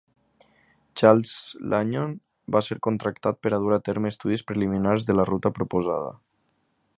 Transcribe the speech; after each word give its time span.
Charles 1.01 1.33
Lanyon 1.73 2.15
va 2.55 2.61
ser 2.69 2.77
contractat 2.87 3.39
per 3.45 3.53
a 3.53 3.61
dur 3.67 3.77
a 3.77 3.79
terme 3.91 4.13
estudis 4.15 4.45
preliminars 4.53 5.07
de 5.11 5.19
la 5.19 5.27
ruta 5.33 5.53
proposada. 5.61 6.11